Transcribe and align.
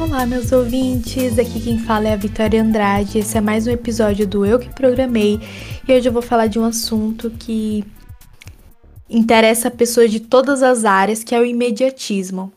Olá, 0.00 0.24
meus 0.24 0.52
ouvintes. 0.52 1.40
Aqui 1.40 1.60
quem 1.60 1.76
fala 1.76 2.06
é 2.06 2.12
a 2.12 2.16
Vitória 2.16 2.62
Andrade. 2.62 3.18
Esse 3.18 3.36
é 3.36 3.40
mais 3.40 3.66
um 3.66 3.70
episódio 3.72 4.28
do 4.28 4.46
Eu 4.46 4.56
que 4.56 4.72
Programei. 4.72 5.40
E 5.88 5.92
hoje 5.92 6.08
eu 6.08 6.12
vou 6.12 6.22
falar 6.22 6.46
de 6.46 6.56
um 6.56 6.64
assunto 6.64 7.28
que 7.32 7.84
interessa 9.10 9.72
pessoas 9.72 10.12
de 10.12 10.20
todas 10.20 10.62
as 10.62 10.84
áreas, 10.84 11.24
que 11.24 11.34
é 11.34 11.40
o 11.40 11.44
imediatismo. 11.44 12.52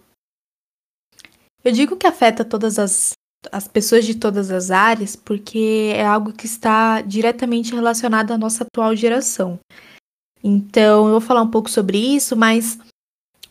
Eu 1.64 1.72
digo 1.72 1.98
que 1.98 2.06
afeta 2.06 2.46
todas 2.46 2.78
as, 2.78 3.14
as 3.52 3.68
pessoas 3.68 4.06
de 4.06 4.14
todas 4.14 4.52
as 4.52 4.70
áreas 4.70 5.16
porque 5.16 5.94
é 5.96 6.06
algo 6.06 6.32
que 6.32 6.46
está 6.46 7.02
diretamente 7.02 7.74
relacionado 7.74 8.32
à 8.32 8.38
nossa 8.38 8.64
atual 8.64 8.96
geração. 8.96 9.60
Então, 10.44 11.06
eu 11.06 11.14
vou 11.14 11.22
falar 11.22 11.42
um 11.42 11.50
pouco 11.50 11.72
sobre 11.72 11.98
isso, 11.98 12.36
mas 12.36 12.78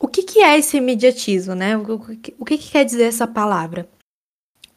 o 0.01 0.09
que, 0.09 0.23
que 0.23 0.41
é 0.41 0.59
esse 0.59 0.79
imediatismo, 0.79 1.55
né? 1.55 1.77
O, 1.77 1.95
o 2.39 2.45
que, 2.45 2.57
que 2.57 2.71
quer 2.71 2.85
dizer 2.85 3.05
essa 3.05 3.27
palavra? 3.27 3.87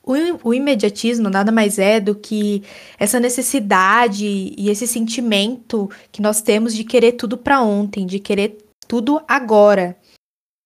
O, 0.06 0.54
imediatismo 0.54 1.30
nada 1.30 1.50
mais 1.50 1.80
é 1.80 1.98
do 1.98 2.14
que 2.14 2.62
essa 3.00 3.22
necessidade 3.22 4.26
e 4.26 4.70
esse 4.70 4.86
sentimento 4.86 5.90
que 6.12 6.22
nós 6.22 6.42
temos 6.42 6.76
de 6.76 6.84
querer 6.84 7.14
tudo 7.14 7.38
para 7.38 7.62
ontem, 7.62 8.06
de 8.06 8.20
querer 8.20 8.58
tudo 8.86 9.22
agora, 9.26 9.98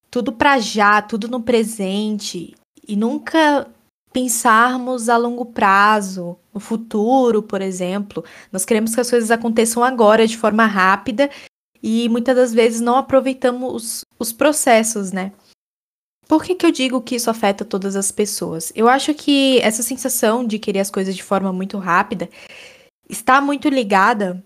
tudo 0.10 0.34
para 0.34 0.58
já, 0.58 1.04
tudo 1.04 1.28
no 1.28 1.40
presente 1.40 2.55
e 2.88 2.96
nunca 2.96 3.68
pensarmos 4.12 5.08
a 5.08 5.18
longo 5.18 5.46
prazo, 5.46 6.36
no 6.52 6.60
futuro, 6.60 7.44
por 7.44 7.62
exemplo. 7.62 8.26
Nós 8.52 8.66
queremos 8.66 8.96
que 8.96 9.02
as 9.02 9.10
coisas 9.10 9.30
aconteçam 9.30 9.84
agora 9.84 10.26
de 10.26 10.36
forma 10.36 10.66
rápida 10.66 11.30
e 11.81 12.09
muitas 12.09 12.36
das 12.36 12.54
vezes 12.54 12.81
não 12.81 12.95
aproveitamos 12.98 13.73
os, 13.73 14.05
os 14.20 14.31
processos, 14.31 15.12
né? 15.12 15.31
Por 16.27 16.43
que, 16.43 16.55
que 16.55 16.65
eu 16.65 16.71
digo 16.71 17.02
que 17.02 17.15
isso 17.15 17.29
afeta 17.29 17.63
todas 17.63 17.96
as 17.96 18.12
pessoas? 18.12 18.74
Eu 18.76 18.90
acho 18.90 19.13
que 19.13 19.60
essa 19.60 19.82
sensação 19.82 20.46
de 20.46 20.60
querer 20.60 20.79
as 20.79 20.91
coisas 20.91 21.15
de 21.15 21.24
forma 21.24 21.54
muito 21.54 21.77
rápida 21.77 22.29
está 23.10 23.40
muito 23.40 23.70
ligada 23.70 24.43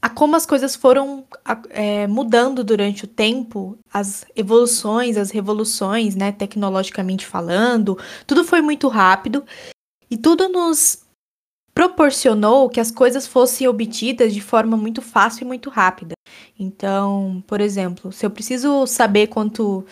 a 0.00 0.08
como 0.08 0.36
as 0.36 0.46
coisas 0.46 0.76
foram 0.76 1.24
é, 1.70 2.06
mudando 2.06 2.62
durante 2.62 3.04
o 3.04 3.08
tempo, 3.08 3.76
as 3.92 4.24
evoluções, 4.36 5.16
as 5.16 5.30
revoluções, 5.30 6.14
né, 6.14 6.30
tecnologicamente 6.30 7.26
falando, 7.26 7.98
tudo 8.26 8.44
foi 8.44 8.62
muito 8.62 8.86
rápido 8.86 9.44
e 10.10 10.16
tudo 10.16 10.48
nos 10.48 11.04
proporcionou 11.78 12.68
que 12.68 12.80
as 12.80 12.90
coisas 12.90 13.24
fossem 13.24 13.68
obtidas 13.68 14.34
de 14.34 14.40
forma 14.40 14.76
muito 14.76 15.00
fácil 15.00 15.44
e 15.44 15.46
muito 15.46 15.70
rápida. 15.70 16.12
Então, 16.58 17.40
por 17.46 17.60
exemplo, 17.60 18.10
se 18.10 18.26
eu 18.26 18.30
preciso 18.32 18.84
saber 18.84 19.28
quanto 19.28 19.86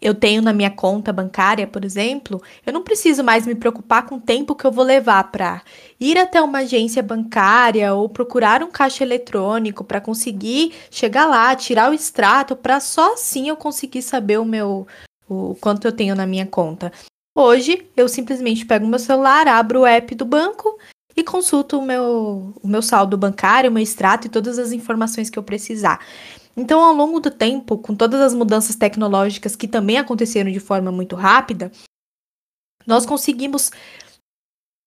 eu 0.00 0.14
tenho 0.14 0.40
na 0.40 0.52
minha 0.52 0.70
conta 0.70 1.12
bancária, 1.12 1.66
por 1.66 1.84
exemplo, 1.84 2.40
eu 2.64 2.72
não 2.72 2.84
preciso 2.84 3.24
mais 3.24 3.48
me 3.48 3.56
preocupar 3.56 4.06
com 4.06 4.14
o 4.14 4.20
tempo 4.20 4.54
que 4.54 4.64
eu 4.64 4.70
vou 4.70 4.84
levar 4.84 5.24
para 5.32 5.60
ir 5.98 6.16
até 6.16 6.40
uma 6.40 6.58
agência 6.58 7.02
bancária 7.02 7.92
ou 7.92 8.08
procurar 8.08 8.62
um 8.62 8.70
caixa 8.70 9.02
eletrônico 9.02 9.82
para 9.82 10.00
conseguir 10.00 10.72
chegar 10.88 11.26
lá, 11.26 11.52
tirar 11.56 11.90
o 11.90 11.94
extrato 11.94 12.54
para 12.54 12.78
só 12.78 13.14
assim 13.14 13.48
eu 13.48 13.56
conseguir 13.56 14.02
saber 14.02 14.38
o 14.38 14.44
meu 14.44 14.86
o 15.28 15.56
quanto 15.60 15.84
eu 15.84 15.90
tenho 15.90 16.14
na 16.14 16.28
minha 16.28 16.46
conta. 16.46 16.92
Hoje, 17.34 17.88
eu 17.96 18.08
simplesmente 18.08 18.64
pego 18.64 18.86
meu 18.86 19.00
celular, 19.00 19.48
abro 19.48 19.80
o 19.80 19.86
app 19.86 20.14
do 20.14 20.24
banco 20.24 20.78
e 21.20 21.24
consulto 21.24 21.78
o 21.78 21.82
meu, 21.82 22.54
o 22.62 22.68
meu 22.68 22.82
saldo 22.82 23.16
bancário, 23.16 23.70
o 23.70 23.72
meu 23.72 23.82
extrato 23.82 24.26
e 24.26 24.30
todas 24.30 24.58
as 24.58 24.72
informações 24.72 25.28
que 25.28 25.38
eu 25.38 25.42
precisar. 25.42 26.00
Então, 26.56 26.80
ao 26.80 26.92
longo 26.92 27.20
do 27.20 27.30
tempo, 27.30 27.78
com 27.78 27.94
todas 27.94 28.20
as 28.20 28.34
mudanças 28.34 28.76
tecnológicas 28.76 29.54
que 29.54 29.68
também 29.68 29.98
aconteceram 29.98 30.50
de 30.50 30.60
forma 30.60 30.90
muito 30.90 31.14
rápida, 31.14 31.70
nós 32.86 33.06
conseguimos 33.06 33.70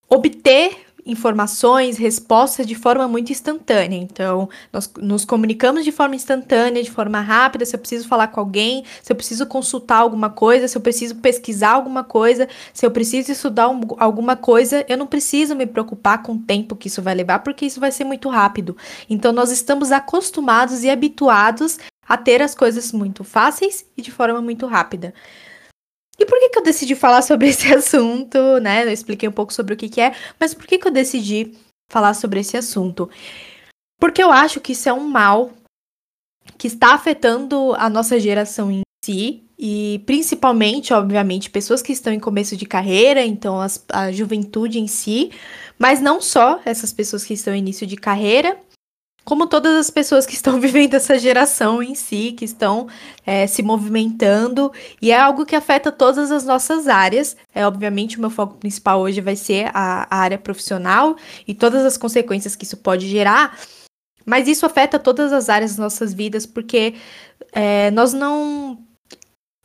obter 0.09 0.86
informações, 1.06 1.97
respostas 1.97 2.66
de 2.66 2.75
forma 2.75 3.07
muito 3.07 3.31
instantânea. 3.31 3.97
Então, 3.97 4.50
nós 4.72 4.91
nos 5.00 5.25
comunicamos 5.25 5.84
de 5.84 5.91
forma 5.91 6.16
instantânea, 6.16 6.84
de 6.84 6.91
forma 6.91 7.19
rápida. 7.19 7.66
Se 7.66 7.75
eu 7.75 7.79
preciso 7.79 8.07
falar 8.07 8.28
com 8.28 8.39
alguém, 8.39 8.84
se 9.01 9.11
eu 9.11 9.16
preciso 9.16 9.45
consultar 9.45 9.97
alguma 9.97 10.29
coisa, 10.29 10.67
se 10.67 10.78
eu 10.78 10.81
preciso 10.81 11.16
pesquisar 11.16 11.72
alguma 11.72 12.03
coisa, 12.03 12.47
se 12.73 12.85
eu 12.85 12.91
preciso 12.91 13.31
estudar 13.31 13.69
um, 13.69 13.81
alguma 13.97 14.35
coisa, 14.35 14.85
eu 14.88 14.97
não 14.97 15.07
preciso 15.07 15.56
me 15.56 15.66
preocupar 15.66 16.22
com 16.23 16.34
o 16.34 16.40
tempo 16.40 16.75
que 16.75 16.88
isso 16.88 17.01
vai 17.01 17.16
levar, 17.16 17.40
porque 17.40 17.66
isso 17.66 17.79
vai 17.79 17.91
ser 17.91 18.03
muito 18.03 18.29
rápido. 18.29 18.75
Então, 19.09 19.31
nós 19.31 19.51
estamos 19.51 19.91
acostumados 19.91 20.84
e 20.84 20.90
habituados 20.90 21.78
a 22.07 22.17
ter 22.17 22.41
as 22.41 22.53
coisas 22.53 22.91
muito 22.91 23.23
fáceis 23.23 23.85
e 23.95 24.01
de 24.01 24.11
forma 24.11 24.41
muito 24.41 24.66
rápida. 24.67 25.13
E 26.19 26.25
por 26.25 26.39
que, 26.39 26.49
que 26.49 26.59
eu 26.59 26.63
decidi 26.63 26.95
falar 26.95 27.22
sobre 27.22 27.47
esse 27.49 27.73
assunto, 27.73 28.59
né? 28.59 28.83
Eu 28.83 28.91
expliquei 28.91 29.27
um 29.27 29.33
pouco 29.33 29.53
sobre 29.53 29.73
o 29.73 29.77
que, 29.77 29.89
que 29.89 30.01
é, 30.01 30.13
mas 30.39 30.53
por 30.53 30.67
que, 30.67 30.77
que 30.77 30.88
eu 30.88 30.91
decidi 30.91 31.53
falar 31.91 32.13
sobre 32.13 32.39
esse 32.39 32.57
assunto? 32.57 33.09
Porque 33.99 34.22
eu 34.22 34.31
acho 34.31 34.59
que 34.59 34.72
isso 34.72 34.89
é 34.89 34.94
um 34.94 35.07
mal 35.07 35.51
que 36.57 36.67
está 36.67 36.94
afetando 36.94 37.73
a 37.75 37.89
nossa 37.89 38.19
geração 38.19 38.72
em 38.72 38.81
si, 39.03 39.44
e 39.63 40.01
principalmente, 40.07 40.91
obviamente, 40.91 41.49
pessoas 41.49 41.83
que 41.83 41.91
estão 41.91 42.11
em 42.11 42.19
começo 42.19 42.57
de 42.57 42.66
carreira, 42.66 43.23
então 43.23 43.61
as, 43.61 43.85
a 43.89 44.11
juventude 44.11 44.79
em 44.79 44.88
si, 44.88 45.31
mas 45.78 46.01
não 46.01 46.19
só 46.19 46.59
essas 46.66 46.91
pessoas 46.91 47.23
que 47.23 47.35
estão 47.35 47.53
em 47.53 47.59
início 47.59 47.85
de 47.85 47.95
carreira, 47.95 48.57
como 49.24 49.48
todas 49.48 49.76
as 49.78 49.90
pessoas 49.90 50.26
que 50.26 50.34
estão 50.34 50.59
vivendo 50.62 50.96
essa 50.96 51.18
geração 51.18 51.82
em 51.82 51.96
si, 51.96 52.34
que 52.38 52.46
estão 52.46 52.88
é, 53.26 53.48
se 53.48 53.62
movimentando, 53.62 54.72
e 55.02 55.12
é 55.12 55.20
algo 55.20 55.46
que 55.46 55.56
afeta 55.56 55.92
todas 55.92 56.32
as 56.32 56.44
nossas 56.46 56.88
áreas. 56.88 57.36
É 57.54 57.66
obviamente 57.66 58.18
o 58.18 58.22
meu 58.22 58.30
foco 58.30 58.58
principal 58.58 59.00
hoje 59.00 59.22
vai 59.22 59.36
ser 59.36 59.70
a, 59.74 60.08
a 60.09 60.18
área 60.20 60.38
profissional 60.38 61.16
e 61.48 61.54
todas 61.54 61.86
as 61.86 61.98
consequências 61.98 62.56
que 62.56 62.66
isso 62.66 62.78
pode 62.78 63.08
gerar. 63.08 63.58
Mas 64.26 64.48
isso 64.48 64.66
afeta 64.66 65.00
todas 65.00 65.34
as 65.34 65.50
áreas 65.50 65.72
das 65.72 65.80
nossas 65.80 66.14
vidas, 66.14 66.46
porque 66.46 66.96
é, 67.52 67.90
nós 67.92 68.14
não 68.14 68.78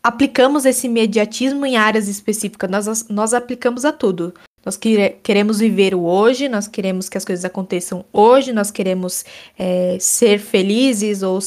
aplicamos 0.03 0.65
esse 0.65 0.87
imediatismo 0.87 1.67
em 1.67 1.77
áreas 1.77 2.09
específicas, 2.09 2.71
nós, 2.71 3.09
nós 3.09 3.34
aplicamos 3.34 3.84
a 3.84 3.93
tudo. 3.93 4.33
Nós 4.66 4.77
queremos 4.77 5.60
viver 5.60 5.94
o 5.94 6.03
hoje, 6.03 6.49
nós 6.49 6.66
queremos 6.66 7.09
que 7.09 7.16
as 7.16 7.25
coisas 7.25 7.44
aconteçam 7.44 8.04
hoje, 8.12 8.53
nós 8.53 8.72
queremos 8.72 9.25
é, 9.56 9.97
ser 10.00 10.41
felizes 10.41 11.22
ou 11.22 11.38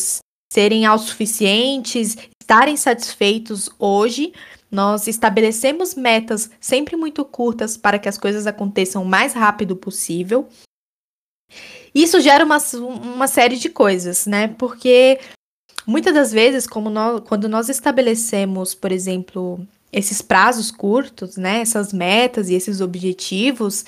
serem 0.49 0.85
autossuficientes, 0.85 2.15
estarem 2.41 2.77
satisfeitos 2.77 3.69
hoje. 3.77 4.31
Nós 4.71 5.05
estabelecemos 5.05 5.95
metas 5.95 6.49
sempre 6.61 6.95
muito 6.95 7.25
curtas 7.25 7.75
para 7.75 7.99
que 7.99 8.07
as 8.07 8.17
coisas 8.17 8.47
aconteçam 8.47 9.03
o 9.03 9.05
mais 9.05 9.33
rápido 9.33 9.75
possível. 9.75 10.47
Isso 11.93 12.21
gera 12.21 12.45
uma, 12.45 12.59
uma 12.77 13.27
série 13.27 13.57
de 13.57 13.67
coisas, 13.67 14.27
né? 14.27 14.47
Porque 14.47 15.19
muitas 15.85 16.13
das 16.13 16.31
vezes, 16.31 16.65
como 16.65 16.89
nós, 16.89 17.21
quando 17.27 17.49
nós 17.49 17.67
estabelecemos, 17.67 18.73
por 18.73 18.93
exemplo, 18.93 19.67
esses 19.91 20.21
prazos 20.21 20.71
curtos, 20.71 21.37
né, 21.37 21.61
essas 21.61 21.91
metas 21.91 22.49
e 22.49 22.53
esses 22.53 22.81
objetivos, 22.81 23.85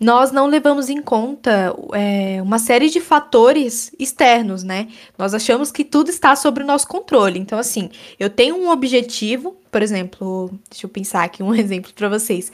nós 0.00 0.30
não 0.30 0.46
levamos 0.46 0.88
em 0.88 1.02
conta 1.02 1.74
é, 1.92 2.40
uma 2.40 2.58
série 2.58 2.88
de 2.88 3.00
fatores 3.00 3.90
externos, 3.98 4.62
né? 4.62 4.88
Nós 5.18 5.34
achamos 5.34 5.72
que 5.72 5.84
tudo 5.84 6.08
está 6.08 6.36
sob 6.36 6.62
o 6.62 6.66
nosso 6.66 6.86
controle. 6.86 7.38
Então, 7.38 7.58
assim, 7.58 7.90
eu 8.18 8.30
tenho 8.30 8.56
um 8.56 8.70
objetivo, 8.70 9.56
por 9.72 9.82
exemplo, 9.82 10.50
deixa 10.70 10.86
eu 10.86 10.90
pensar 10.90 11.24
aqui 11.24 11.42
um 11.42 11.52
exemplo 11.54 11.92
para 11.94 12.08
vocês. 12.08 12.52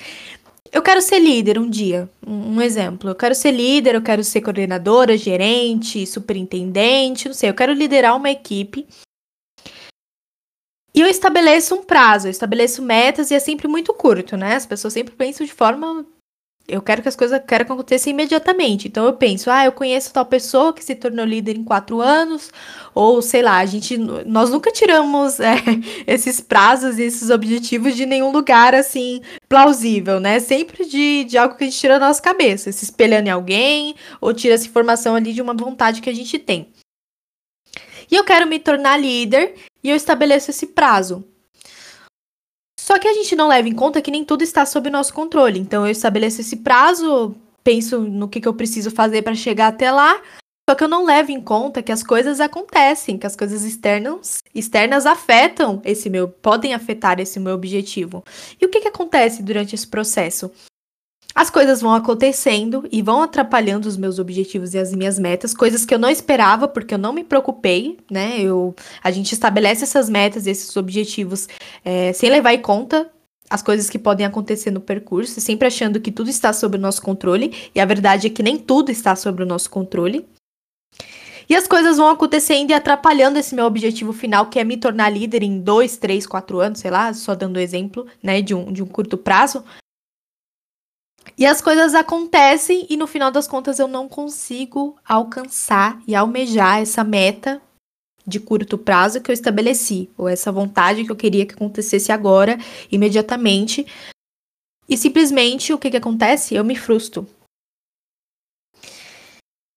Eu 0.72 0.82
quero 0.82 1.00
ser 1.02 1.18
líder 1.18 1.58
um 1.58 1.68
dia, 1.68 2.08
um 2.26 2.60
exemplo. 2.60 3.10
Eu 3.10 3.14
quero 3.14 3.34
ser 3.34 3.52
líder, 3.52 3.94
eu 3.94 4.02
quero 4.02 4.24
ser 4.24 4.40
coordenadora, 4.40 5.16
gerente, 5.16 6.06
superintendente, 6.06 7.28
não 7.28 7.34
sei. 7.34 7.50
Eu 7.50 7.54
quero 7.54 7.72
liderar 7.72 8.16
uma 8.16 8.31
equipe 8.31 8.87
e 10.94 11.00
eu 11.00 11.08
estabeleço 11.08 11.75
um 11.75 11.82
prazo, 11.82 12.29
eu 12.29 12.31
estabeleço 12.31 12.81
metas 12.81 13.31
e 13.31 13.35
é 13.35 13.41
sempre 13.41 13.67
muito 13.67 13.93
curto, 13.93 14.37
né? 14.37 14.55
As 14.55 14.64
pessoas 14.64 14.93
sempre 14.93 15.12
pensam 15.12 15.44
de 15.44 15.52
forma. 15.52 16.06
Eu 16.69 16.81
quero 16.81 17.02
que 17.02 17.08
as 17.08 17.17
coisas 17.17 17.43
quero 17.46 17.67
que 17.67 17.73
aconteçam 17.73 18.12
imediatamente. 18.12 18.87
Então 18.87 19.05
eu 19.05 19.12
penso, 19.14 19.50
ah, 19.50 19.64
eu 19.64 19.73
conheço 19.73 20.12
tal 20.12 20.25
pessoa 20.25 20.73
que 20.73 20.85
se 20.85 20.94
tornou 20.94 21.26
líder 21.26 21.56
em 21.58 21.64
quatro 21.64 22.00
anos, 22.00 22.50
ou 22.94 23.20
sei 23.20 23.43
lá, 23.43 23.58
a 23.58 23.67
gente. 23.67 23.99
Nós 23.99 24.50
nunca 24.50 24.70
tiramos 24.70 25.41
é, 25.41 25.56
esses 26.06 26.41
prazos 26.41 26.97
e 26.97 27.02
esses 27.02 27.29
objetivos 27.29 27.97
de 27.97 28.06
nenhum 28.06 28.31
lugar 28.31 28.73
assim 28.73 29.20
plausível, 29.49 30.20
né? 30.20 30.38
Sempre 30.38 30.85
de, 30.87 31.25
de 31.25 31.37
algo 31.37 31.56
que 31.56 31.64
a 31.64 31.67
gente 31.67 31.79
tira 31.79 31.99
da 31.99 32.06
nossa 32.06 32.23
cabeça, 32.23 32.70
se 32.70 32.85
espelhando 32.85 33.26
em 33.26 33.32
alguém, 33.32 33.97
ou 34.20 34.32
tira 34.32 34.55
essa 34.55 34.67
informação 34.67 35.17
ali 35.17 35.32
de 35.32 35.43
uma 35.43 35.55
vontade 35.55 36.00
que 36.00 36.08
a 36.08 36.14
gente 36.14 36.38
tem. 36.38 36.73
E 38.11 38.14
eu 38.14 38.23
quero 38.23 38.47
me 38.47 38.61
tornar 38.61 38.97
líder 38.97 39.55
e 39.84 39.90
eu 39.90 39.96
estabeleço 39.96 40.50
esse 40.50 40.69
prazo. 40.69 41.22
Só 42.81 42.98
que 42.98 43.06
a 43.06 43.12
gente 43.12 43.36
não 43.36 43.48
leva 43.48 43.69
em 43.69 43.75
conta 43.75 44.02
que 44.02 44.10
nem 44.10 44.25
tudo 44.25 44.42
está 44.42 44.66
sob 44.66 44.90
nosso 44.90 45.12
controle. 45.12 45.60
Então 45.60 45.86
eu 45.86 45.92
estabeleço 45.92 46.40
esse 46.40 46.56
prazo, 46.56 47.34
penso 47.62 48.00
no 48.00 48.28
que, 48.28 48.40
que 48.40 48.48
eu 48.48 48.54
preciso 48.54 48.90
fazer 48.90 49.22
para 49.22 49.34
chegar 49.34 49.69
até 49.69 49.90
lá, 49.90 50.20
Só 50.69 50.75
que 50.75 50.82
eu 50.82 50.88
não 50.88 51.04
levo 51.04 51.31
em 51.31 51.42
conta 51.42 51.82
que 51.82 51.92
as 51.92 52.02
coisas 52.02 52.40
acontecem, 52.40 53.19
que 53.19 53.26
as 53.26 53.36
coisas 53.36 53.64
externas, 53.64 54.38
externas 54.54 55.04
afetam 55.04 55.82
esse 55.84 56.08
meu, 56.08 56.26
podem 56.26 56.72
afetar 56.72 57.20
esse 57.20 57.38
meu 57.38 57.54
objetivo. 57.54 58.25
E 58.58 58.64
o 58.64 58.70
que, 58.70 58.80
que 58.80 58.88
acontece 58.88 59.42
durante 59.42 59.75
esse 59.75 59.87
processo? 59.87 60.50
As 61.35 61.50
coisas 61.50 61.81
vão 61.81 61.93
acontecendo 61.93 62.88
e 62.93 63.03
vão 63.03 63.23
atrapalhando 63.23 63.88
os 63.88 63.97
meus 63.97 64.19
objetivos 64.19 64.73
e 64.73 64.79
as 64.79 64.93
minhas 64.94 65.19
metas, 65.19 65.53
coisas 65.53 65.85
que 65.85 65.93
eu 65.93 65.99
não 65.99 66.09
esperava 66.09 66.69
porque 66.69 66.94
eu 66.94 66.99
não 66.99 67.12
me 67.12 67.25
preocupei, 67.25 67.99
né? 68.09 68.41
Eu, 68.41 68.75
a 69.03 69.11
gente 69.11 69.32
estabelece 69.32 69.82
essas 69.82 70.09
metas 70.09 70.47
esses 70.47 70.76
objetivos 70.76 71.49
é, 71.85 72.12
sem 72.12 72.31
levar 72.31 72.55
em 72.55 72.62
conta 72.62 73.11
as 73.50 73.62
coisas 73.62 73.91
que 73.91 73.99
podem 73.99 74.25
acontecer 74.25 74.71
no 74.71 74.81
percurso, 74.81 75.41
sempre 75.41 75.69
achando 75.69 76.00
que 76.00 76.11
tudo 76.11 76.31
está 76.31 76.53
sob 76.53 76.76
o 76.76 76.81
nosso 76.81 77.03
controle, 77.03 77.53
e 77.75 77.81
a 77.81 77.85
verdade 77.85 78.26
é 78.26 78.31
que 78.31 78.43
nem 78.43 78.56
tudo 78.56 78.91
está 78.91 79.15
sob 79.15 79.43
o 79.43 79.47
nosso 79.47 79.69
controle. 79.71 80.26
E 81.49 81.55
as 81.55 81.67
coisas 81.67 81.99
vão 81.99 82.09
acontecendo 82.09 82.71
e 82.71 82.75
atrapalhando 82.75 83.38
esse 83.38 83.55
meu 83.55 83.67
objetivo 83.67 84.12
final, 84.12 84.47
que 84.47 84.59
é 84.59 84.65
me 84.65 84.79
tornar 84.79 85.11
líder 85.11 85.43
em 85.43 85.61
dois, 85.61 85.97
três, 85.97 86.26
quatro 86.26 86.59
anos, 86.59 86.79
sei 86.79 86.91
lá, 86.91 87.12
só 87.12 87.35
dando 87.35 87.61
exemplo, 87.61 88.06
né, 88.23 88.41
de 88.41 88.55
um, 88.55 88.73
de 88.73 88.82
um 88.82 88.87
curto 88.87 89.19
prazo. 89.19 89.62
E 91.37 91.47
as 91.47 91.61
coisas 91.61 91.94
acontecem 91.94 92.87
e 92.88 92.97
no 92.97 93.06
final 93.06 93.31
das 93.31 93.49
contas 93.49 93.79
eu 93.79 93.88
não 93.88 94.09
consigo 94.09 94.97
alcançar 95.05 96.00
e 96.06 96.15
almejar 96.15 96.81
essa 96.81 97.03
meta 97.03 97.61
de 98.26 98.41
curto 98.41 98.79
prazo 98.79 99.21
que 99.21 99.31
eu 99.31 99.35
estabeleci, 99.35 100.09
ou 100.17 100.29
essa 100.29 100.50
vontade 100.50 101.05
que 101.05 101.12
eu 101.12 101.17
queria 101.17 101.44
que 101.44 101.55
acontecesse 101.55 102.11
agora, 102.11 102.59
imediatamente. 102.91 103.87
E 104.88 104.97
simplesmente 104.97 105.73
o 105.73 105.79
que, 105.79 105.91
que 105.91 105.97
acontece? 105.97 106.55
Eu 106.55 106.65
me 106.65 106.76
frustro. 106.76 107.26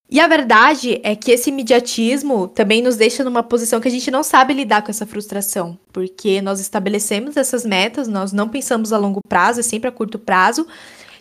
E 0.09 0.21
a 0.21 0.27
verdade 0.27 1.01
é 1.03 1.17
que 1.17 1.31
esse 1.31 1.49
imediatismo 1.49 2.47
também 2.47 2.81
nos 2.81 2.95
deixa 2.95 3.25
numa 3.25 3.43
posição 3.43 3.81
que 3.81 3.89
a 3.89 3.91
gente 3.91 4.09
não 4.09 4.23
sabe 4.23 4.53
lidar 4.53 4.81
com 4.81 4.89
essa 4.89 5.05
frustração, 5.05 5.77
porque 5.91 6.41
nós 6.41 6.61
estabelecemos 6.61 7.35
essas 7.35 7.65
metas, 7.65 8.07
nós 8.07 8.31
não 8.31 8.47
pensamos 8.47 8.93
a 8.93 8.97
longo 8.97 9.19
prazo, 9.27 9.59
é 9.59 9.63
sempre 9.63 9.89
a 9.89 9.91
curto 9.91 10.17
prazo, 10.17 10.65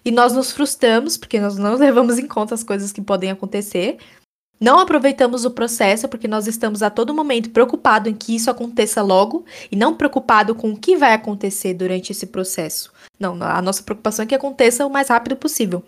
e 0.07 0.13
nós 0.13 0.33
nos 0.33 0.53
frustramos 0.53 1.17
porque 1.17 1.41
nós 1.41 1.59
não 1.59 1.75
levamos 1.77 2.17
em 2.17 2.29
conta 2.29 2.55
as 2.55 2.63
coisas 2.63 2.93
que 2.93 3.03
podem 3.03 3.29
acontecer. 3.29 3.99
Não 4.59 4.79
aproveitamos 4.79 5.45
o 5.45 5.51
processo 5.51 6.09
porque 6.09 6.29
nós 6.29 6.47
estamos 6.47 6.83
a 6.83 6.89
todo 6.89 7.13
momento 7.13 7.51
preocupados 7.51 8.11
em 8.11 8.15
que 8.15 8.35
isso 8.35 8.49
aconteça 8.49 9.03
logo 9.03 9.45
e 9.71 9.77
não 9.77 9.95
preocupado 9.95 10.55
com 10.55 10.71
o 10.71 10.77
que 10.79 10.97
vai 10.97 11.13
acontecer 11.13 11.75
durante 11.75 12.13
esse 12.13 12.29
processo. 12.29 12.91
Não, 13.19 13.37
a 13.43 13.61
nossa 13.61 13.83
preocupação 13.83 14.23
é 14.23 14.27
que 14.27 14.35
aconteça 14.35 14.87
o 14.87 14.91
mais 14.91 15.09
rápido 15.09 15.37
possível. 15.37 15.85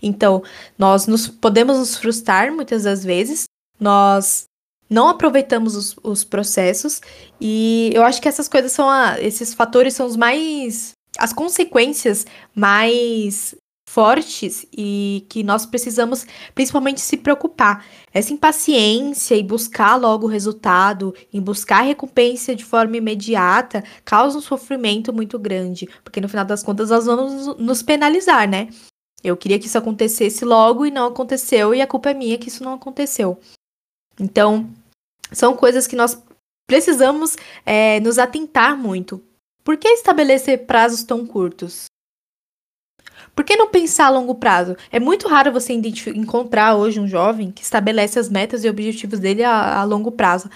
Então, 0.00 0.42
nós 0.78 1.08
nos, 1.08 1.26
podemos 1.26 1.78
nos 1.78 1.96
frustrar 1.96 2.52
muitas 2.52 2.84
das 2.84 3.02
vezes, 3.02 3.44
nós 3.80 4.44
não 4.88 5.08
aproveitamos 5.08 5.74
os, 5.74 5.96
os 6.04 6.22
processos 6.22 7.00
e 7.40 7.90
eu 7.94 8.04
acho 8.04 8.20
que 8.20 8.28
essas 8.28 8.46
coisas 8.46 8.70
são 8.70 8.88
a, 8.88 9.18
esses 9.20 9.54
fatores 9.54 9.94
são 9.94 10.06
os 10.06 10.16
mais 10.16 10.92
as 11.18 11.32
consequências 11.32 12.26
mais 12.54 13.54
fortes 13.92 14.64
e 14.72 15.26
que 15.28 15.42
nós 15.42 15.66
precisamos 15.66 16.26
principalmente 16.54 17.02
se 17.02 17.18
preocupar. 17.18 17.84
Essa 18.10 18.32
impaciência 18.32 19.34
e 19.34 19.42
buscar 19.42 19.96
logo 19.96 20.26
o 20.26 20.30
resultado, 20.30 21.14
em 21.30 21.42
buscar 21.42 21.80
a 21.80 21.82
recompensa 21.82 22.56
de 22.56 22.64
forma 22.64 22.96
imediata, 22.96 23.84
causa 24.02 24.38
um 24.38 24.40
sofrimento 24.40 25.12
muito 25.12 25.38
grande, 25.38 25.86
porque 26.02 26.22
no 26.22 26.28
final 26.28 26.46
das 26.46 26.62
contas 26.62 26.88
nós 26.88 27.04
vamos 27.04 27.58
nos 27.58 27.82
penalizar, 27.82 28.48
né? 28.48 28.68
Eu 29.22 29.36
queria 29.36 29.58
que 29.58 29.66
isso 29.66 29.76
acontecesse 29.76 30.42
logo 30.42 30.86
e 30.86 30.90
não 30.90 31.08
aconteceu, 31.08 31.74
e 31.74 31.82
a 31.82 31.86
culpa 31.86 32.10
é 32.10 32.14
minha 32.14 32.38
que 32.38 32.48
isso 32.48 32.64
não 32.64 32.72
aconteceu. 32.72 33.38
Então, 34.18 34.70
são 35.30 35.54
coisas 35.54 35.86
que 35.86 35.96
nós 35.96 36.16
precisamos 36.66 37.36
é, 37.66 38.00
nos 38.00 38.18
atentar 38.18 38.74
muito. 38.74 39.22
Por 39.62 39.76
que 39.76 39.86
estabelecer 39.88 40.64
prazos 40.64 41.02
tão 41.02 41.26
curtos? 41.26 41.91
Por 43.34 43.44
que 43.44 43.56
não 43.56 43.70
pensar 43.70 44.06
a 44.06 44.10
longo 44.10 44.34
prazo? 44.34 44.76
É 44.90 45.00
muito 45.00 45.26
raro 45.26 45.52
você 45.52 45.72
encontrar 45.72 46.76
hoje 46.76 47.00
um 47.00 47.08
jovem 47.08 47.50
que 47.50 47.62
estabelece 47.62 48.18
as 48.18 48.28
metas 48.28 48.64
e 48.64 48.68
objetivos 48.68 49.18
dele 49.18 49.42
a, 49.42 49.80
a 49.80 49.84
longo 49.84 50.12
prazo. 50.12 50.50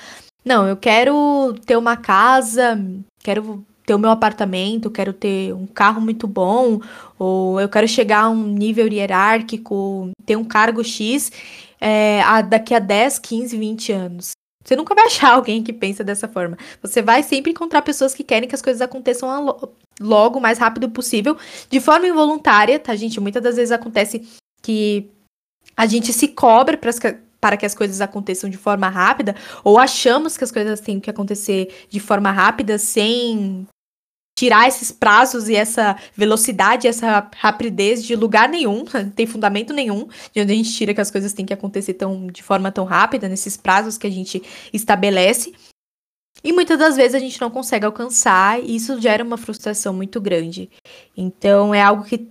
Não, 0.44 0.66
eu 0.68 0.76
quero 0.76 1.54
ter 1.64 1.76
uma 1.76 1.96
casa, 1.96 2.78
quero 3.20 3.64
ter 3.84 3.94
o 3.94 3.98
meu 3.98 4.10
apartamento, 4.10 4.90
quero 4.90 5.12
ter 5.12 5.54
um 5.54 5.66
carro 5.66 6.00
muito 6.00 6.26
bom, 6.26 6.80
ou 7.18 7.60
eu 7.60 7.68
quero 7.68 7.88
chegar 7.88 8.24
a 8.24 8.28
um 8.28 8.42
nível 8.42 8.86
hierárquico, 8.86 10.10
ter 10.24 10.36
um 10.36 10.44
cargo 10.44 10.84
X 10.84 11.32
é, 11.80 12.20
a, 12.22 12.42
daqui 12.42 12.74
a 12.74 12.78
10, 12.78 13.18
15, 13.20 13.56
20 13.56 13.92
anos. 13.92 14.30
Você 14.64 14.74
nunca 14.74 14.94
vai 14.94 15.06
achar 15.10 15.32
alguém 15.32 15.62
que 15.62 15.72
pensa 15.72 16.04
dessa 16.04 16.28
forma. 16.28 16.58
Você 16.82 17.00
vai 17.00 17.22
sempre 17.22 17.52
encontrar 17.52 17.82
pessoas 17.82 18.14
que 18.14 18.24
querem 18.24 18.48
que 18.48 18.54
as 18.54 18.62
coisas 18.62 18.82
aconteçam 18.82 19.30
logo, 20.00 20.38
o 20.38 20.42
mais 20.42 20.58
rápido 20.58 20.90
possível, 20.90 21.36
de 21.70 21.80
forma 21.80 22.06
involuntária, 22.06 22.78
tá, 22.78 22.94
gente? 22.94 23.20
Muitas 23.20 23.42
das 23.42 23.56
vezes 23.56 23.72
acontece 23.72 24.26
que 24.62 25.10
a 25.76 25.86
gente 25.86 26.12
se 26.12 26.28
cobra 26.28 26.78
para 27.40 27.56
que 27.56 27.66
as 27.66 27.74
coisas 27.74 28.00
aconteçam 28.00 28.48
de 28.48 28.56
forma 28.56 28.88
rápida, 28.88 29.34
ou 29.62 29.78
achamos 29.78 30.36
que 30.36 30.44
as 30.44 30.52
coisas 30.52 30.80
têm 30.80 31.00
que 31.00 31.10
acontecer 31.10 31.86
de 31.88 32.00
forma 32.00 32.30
rápida 32.30 32.78
sem 32.78 33.66
tirar 34.38 34.68
esses 34.68 34.92
prazos 34.92 35.48
e 35.48 35.56
essa 35.56 35.96
velocidade, 36.14 36.86
essa 36.86 37.26
rapidez 37.36 38.04
de 38.04 38.14
lugar 38.14 38.48
nenhum, 38.48 38.84
tem 39.16 39.26
fundamento 39.26 39.72
nenhum 39.72 40.06
de 40.34 40.42
onde 40.42 40.52
a 40.52 40.56
gente 40.56 40.72
tira 40.72 40.92
que 40.92 41.00
as 41.00 41.10
coisas 41.10 41.32
têm 41.32 41.46
que 41.46 41.54
acontecer 41.54 41.94
tão, 41.94 42.26
de 42.26 42.42
forma 42.42 42.70
tão 42.70 42.84
rápida, 42.84 43.28
nesses 43.28 43.56
prazos 43.56 43.96
que 43.96 44.06
a 44.06 44.10
gente 44.10 44.42
estabelece. 44.72 45.54
E 46.44 46.52
muitas 46.52 46.78
das 46.78 46.96
vezes 46.96 47.14
a 47.14 47.18
gente 47.18 47.40
não 47.40 47.50
consegue 47.50 47.86
alcançar 47.86 48.62
e 48.62 48.76
isso 48.76 49.00
gera 49.00 49.24
uma 49.24 49.36
frustração 49.36 49.92
muito 49.92 50.20
grande. 50.20 50.70
Então 51.16 51.74
é 51.74 51.82
algo 51.82 52.04
que 52.04 52.28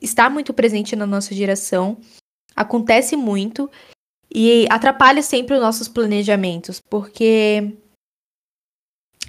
está 0.00 0.30
muito 0.30 0.54
presente 0.54 0.94
na 0.96 1.06
nossa 1.06 1.34
geração, 1.34 1.98
acontece 2.54 3.16
muito 3.16 3.70
e 4.32 4.66
atrapalha 4.70 5.22
sempre 5.22 5.54
os 5.56 5.60
nossos 5.60 5.88
planejamentos, 5.88 6.80
porque 6.80 7.76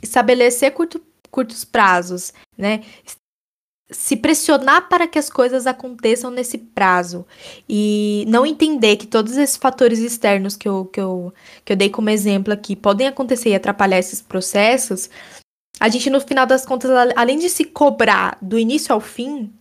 estabelecer 0.01 0.71
curto 0.73 1.01
curtos 1.31 1.63
prazos, 1.63 2.33
né? 2.57 2.83
Se 3.91 4.15
pressionar 4.15 4.87
para 4.87 5.07
que 5.07 5.17
as 5.17 5.29
coisas 5.29 5.65
aconteçam 5.65 6.29
nesse 6.29 6.59
prazo 6.59 7.25
e 7.67 8.23
não 8.27 8.45
entender 8.45 8.97
que 8.97 9.07
todos 9.07 9.35
esses 9.35 9.57
fatores 9.57 9.97
externos 9.99 10.55
que 10.55 10.67
eu, 10.67 10.85
que 10.85 11.01
eu, 11.01 11.33
que 11.65 11.73
eu 11.73 11.77
dei 11.77 11.89
como 11.89 12.09
exemplo 12.09 12.53
aqui 12.53 12.75
podem 12.75 13.07
acontecer 13.07 13.49
e 13.49 13.55
atrapalhar 13.55 13.97
esses 13.97 14.21
processos, 14.21 15.09
a 15.79 15.87
gente, 15.87 16.09
no 16.09 16.19
final 16.19 16.45
das 16.45 16.65
contas, 16.65 16.91
além 17.15 17.39
de 17.39 17.49
se 17.49 17.63
cobrar 17.63 18.37
do 18.41 18.59
início 18.59 18.93
ao 18.93 18.99
fim, 18.99 19.51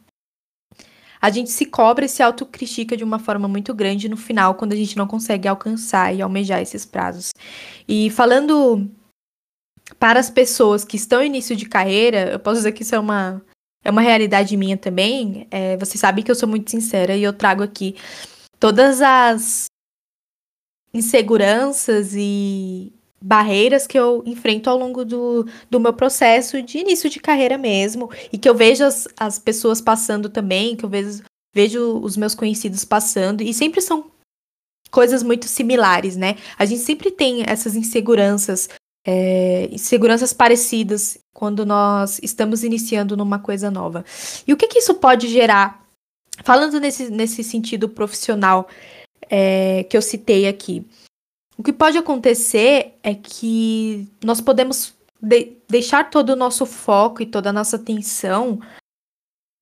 a 1.21 1.31
gente 1.31 1.51
se 1.51 1.65
cobra 1.65 2.05
e 2.05 2.09
se 2.09 2.23
autocritica 2.23 2.97
de 2.97 3.05
uma 3.05 3.19
forma 3.19 3.49
muito 3.49 3.75
grande 3.75 4.09
no 4.09 4.17
final, 4.17 4.55
quando 4.55 4.73
a 4.73 4.77
gente 4.77 4.97
não 4.97 5.07
consegue 5.07 5.49
alcançar 5.49 6.15
e 6.15 6.23
almejar 6.23 6.61
esses 6.61 6.85
prazos. 6.85 7.31
E 7.87 8.11
falando 8.11 8.89
para 9.99 10.21
as 10.21 10.31
pessoas 10.31 10.85
que 10.85 10.97
estão 10.97 11.23
em 11.23 11.27
início 11.27 11.57
de 11.57 11.67
carreira, 11.67 12.33
eu 12.33 12.39
posso 12.39 12.59
dizer 12.59 12.73
que 12.73 12.83
isso 12.83 12.95
é 12.95 12.99
uma, 12.99 13.43
é 13.85 13.91
uma 13.91 14.01
realidade 14.01 14.57
minha 14.57 14.77
também. 14.77 15.47
É, 15.51 15.77
vocês 15.77 16.01
sabem 16.01 16.25
que 16.25 16.31
eu 16.31 16.35
sou 16.35 16.49
muito 16.49 16.71
sincera 16.71 17.17
e 17.17 17.23
eu 17.23 17.33
trago 17.33 17.63
aqui 17.63 17.97
todas 18.59 19.01
as 19.01 19.67
inseguranças 20.93 22.15
e 22.15 22.93
barreiras 23.21 23.87
que 23.87 23.99
eu 23.99 24.23
enfrento 24.25 24.71
ao 24.71 24.79
longo 24.79 25.05
do, 25.05 25.47
do 25.69 25.81
meu 25.81 25.93
processo 25.93 26.63
de 26.63 26.79
início 26.79 27.11
de 27.11 27.21
carreira 27.21 27.59
mesmo, 27.59 28.11
e 28.33 28.39
que 28.39 28.49
eu 28.49 28.55
vejo 28.55 28.85
as, 28.85 29.09
as 29.19 29.39
pessoas 29.39 29.81
passando 29.81 30.29
também, 30.29 30.77
que 30.77 30.85
eu 30.85 30.89
vejo, 30.89 31.23
vejo 31.53 31.99
os 31.99 32.17
meus 32.17 32.35
conhecidos 32.35 32.85
passando, 32.85 33.43
e 33.43 33.53
sempre 33.53 33.81
são 33.81 34.11
coisas 34.91 35.23
muito 35.23 35.47
similares, 35.47 36.17
né? 36.17 36.37
A 36.59 36.65
gente 36.65 36.81
sempre 36.81 37.11
tem 37.11 37.43
essas 37.47 37.75
inseguranças 37.75 38.69
é, 39.11 39.71
seguranças 39.79 40.35
parecidas 40.35 41.17
quando 41.33 41.65
nós 41.65 42.21
estamos 42.23 42.63
iniciando 42.63 43.17
numa 43.17 43.39
coisa 43.39 43.71
nova. 43.71 44.05
E 44.47 44.53
o 44.53 44.57
que, 44.57 44.69
que 44.69 44.81
isso 44.81 44.93
pode 44.97 45.29
gerar? 45.29 45.83
Falando 46.45 46.79
nesse, 46.79 47.09
nesse 47.09 47.43
sentido 47.43 47.89
profissional 47.89 48.69
é, 49.31 49.85
que 49.85 49.97
eu 49.97 50.03
citei 50.03 50.47
aqui, 50.47 50.87
o 51.57 51.63
que 51.63 51.73
pode 51.73 51.97
acontecer 51.97 52.99
é 53.03 53.15
que 53.15 54.07
nós 54.23 54.43
podemos 54.43 54.93
de 55.23 55.57
deixar 55.67 56.11
todo 56.11 56.31
o 56.31 56.37
nosso 56.37 56.67
foco 56.67 57.23
e 57.23 57.27
toda 57.27 57.49
a 57.49 57.53
nossa 57.53 57.77
atenção 57.77 58.61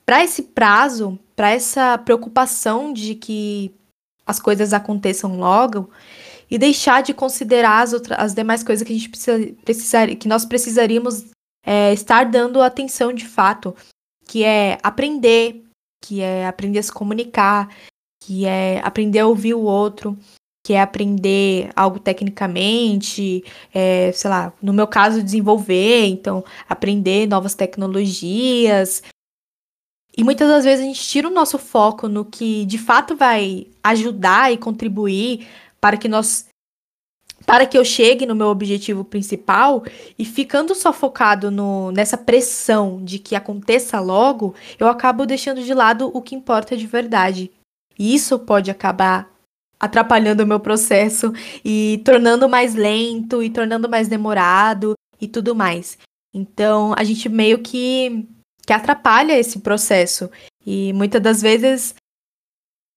para 0.05 0.25
esse 0.25 0.43
prazo, 0.43 1.19
para 1.37 1.50
essa 1.53 1.97
preocupação 1.99 2.93
de 2.93 3.15
que 3.15 3.73
as 4.26 4.41
coisas 4.41 4.73
aconteçam 4.73 5.38
logo 5.38 5.88
e 6.50 6.59
deixar 6.59 7.03
de 7.03 7.12
considerar 7.12 7.83
as, 7.83 7.93
outras, 7.93 8.19
as 8.19 8.35
demais 8.35 8.62
coisas 8.62 8.87
que 8.87 8.93
a 8.93 8.97
gente 8.97 9.09
precisa, 9.09 9.53
precisar, 9.65 10.15
que 10.15 10.29
nós 10.29 10.45
precisaríamos 10.45 11.26
é, 11.65 11.93
estar 11.93 12.25
dando 12.25 12.62
atenção 12.62 13.12
de 13.12 13.26
fato, 13.26 13.75
que 14.26 14.45
é 14.45 14.79
aprender, 14.83 15.65
que 16.03 16.21
é 16.21 16.47
aprender 16.47 16.79
a 16.79 16.83
se 16.83 16.93
comunicar, 16.93 17.69
que 18.23 18.47
é 18.47 18.81
aprender 18.85 19.21
a 19.21 19.26
ouvir 19.26 19.55
o 19.55 19.62
outro, 19.62 20.17
que 20.65 20.73
é 20.73 20.81
aprender 20.81 21.71
algo 21.76 22.00
tecnicamente, 22.00 23.45
é, 23.73 24.11
sei 24.12 24.29
lá, 24.29 24.53
no 24.61 24.73
meu 24.73 24.87
caso, 24.88 25.23
desenvolver, 25.23 26.07
então, 26.07 26.45
aprender 26.69 27.29
novas 27.29 27.55
tecnologias. 27.55 29.03
E 30.17 30.25
muitas 30.25 30.49
das 30.49 30.65
vezes 30.65 30.85
a 30.85 30.88
gente 30.88 31.00
tira 31.00 31.29
o 31.29 31.33
nosso 31.33 31.57
foco 31.57 32.09
no 32.09 32.25
que 32.25 32.65
de 32.65 32.79
fato 32.79 33.15
vai 33.15 33.69
ajudar 33.81 34.53
e 34.53 34.57
contribuir 34.57 35.47
para 35.87 35.97
que 35.97 36.09
nós 36.09 36.47
para 37.45 37.64
que 37.64 37.78
eu 37.78 37.85
chegue 37.85 38.26
no 38.26 38.35
meu 38.35 38.49
objetivo 38.49 39.05
principal 39.05 39.85
e 40.19 40.25
ficando 40.25 40.75
só 40.75 40.93
focado 40.93 41.49
no, 41.49 41.93
nessa 41.93 42.19
pressão 42.19 43.05
de 43.05 43.21
que 43.21 43.37
aconteça 43.37 44.00
logo, 44.00 44.52
eu 44.81 44.88
acabo 44.88 45.25
deixando 45.25 45.62
de 45.62 45.73
lado 45.73 46.11
o 46.12 46.21
que 46.21 46.35
importa 46.35 46.76
de 46.76 46.88
verdade. 46.88 47.52
E 47.97 48.16
isso 48.16 48.37
pode 48.37 48.69
acabar 48.69 49.31
atrapalhando 49.78 50.43
o 50.43 50.47
meu 50.47 50.59
processo 50.59 51.33
e 51.64 52.02
tornando 52.05 52.49
mais 52.49 52.75
lento 52.75 53.40
e 53.40 53.49
tornando 53.49 53.88
mais 53.88 54.09
demorado 54.09 54.95
e 55.21 55.28
tudo 55.28 55.55
mais. 55.55 55.99
Então, 56.35 56.95
a 56.99 57.05
gente 57.05 57.28
meio 57.28 57.61
que, 57.61 58.26
que 58.66 58.73
atrapalha 58.73 59.38
esse 59.38 59.61
processo. 59.61 60.28
E 60.66 60.93
muitas 60.95 61.23
das 61.23 61.40
vezes 61.40 61.95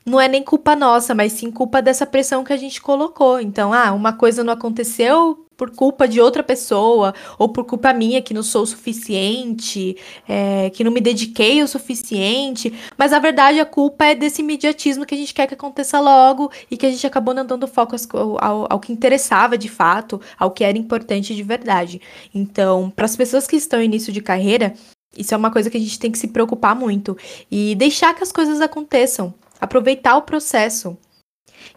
não 0.06 0.20
é 0.20 0.28
nem 0.28 0.44
culpa 0.44 0.76
nossa, 0.76 1.14
mas 1.14 1.34
sim 1.34 1.52
culpa 1.52 1.82
dessa 1.82 2.06
pressão 2.06 2.44
que 2.44 2.54
a 2.54 2.58
gente 2.58 2.82
colocou. 2.82 3.40
Então, 3.40 3.74
ah, 3.74 3.92
uma 3.92 4.14
coisa 4.14 4.44
não 4.44 4.54
aconteceu 4.54 5.46
por 5.60 5.72
culpa 5.72 6.08
de 6.08 6.22
outra 6.22 6.42
pessoa, 6.42 7.14
ou 7.38 7.50
por 7.50 7.66
culpa 7.66 7.92
minha 7.92 8.22
que 8.22 8.34
não 8.34 8.42
sou 8.42 8.64
o 8.64 8.66
suficiente, 8.66 9.98
é, 10.26 10.70
que 10.70 10.86
não 10.86 10.92
me 10.92 11.02
dediquei 11.02 11.62
o 11.62 11.68
suficiente. 11.68 12.74
Mas 12.98 13.12
a 13.12 13.20
verdade, 13.20 13.60
a 13.60 13.66
culpa 13.66 14.06
é 14.06 14.16
desse 14.16 14.42
imediatismo 14.42 15.06
que 15.06 15.14
a 15.14 15.18
gente 15.18 15.34
quer 15.34 15.48
que 15.48 15.56
aconteça 15.56 16.00
logo 16.00 16.50
e 16.72 16.78
que 16.78 16.86
a 16.86 16.90
gente 16.90 17.06
acabou 17.06 17.34
não 17.34 17.46
dando 17.46 17.68
foco 17.68 17.94
ao, 18.14 18.42
ao, 18.42 18.68
ao 18.70 18.80
que 18.80 18.94
interessava 18.94 19.58
de 19.58 19.68
fato, 19.68 20.22
ao 20.40 20.52
que 20.52 20.64
era 20.64 20.78
importante 20.78 21.36
de 21.36 21.44
verdade. 21.44 22.02
Então, 22.34 22.90
para 22.90 23.04
as 23.04 23.18
pessoas 23.18 23.46
que 23.46 23.58
estão 23.58 23.82
em 23.82 23.86
início 23.86 24.14
de 24.14 24.22
carreira, 24.22 24.74
isso 25.18 25.34
é 25.34 25.38
uma 25.38 25.52
coisa 25.52 25.70
que 25.70 25.76
a 25.76 25.80
gente 25.80 26.00
tem 26.00 26.10
que 26.10 26.20
se 26.20 26.30
preocupar 26.30 26.74
muito 26.74 27.18
e 27.52 27.76
deixar 27.76 28.14
que 28.14 28.24
as 28.24 28.32
coisas 28.32 28.62
aconteçam 28.62 29.34
aproveitar 29.60 30.16
o 30.18 30.22
processo 30.22 30.98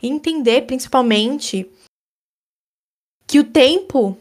e 0.03 0.09
entender 0.09 0.63
principalmente 0.63 1.69
que 3.27 3.39
o 3.39 3.45
tempo 3.45 4.17